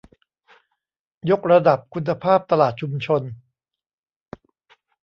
[1.29, 3.21] ยกระดับคุณภาพตลาดชุมชน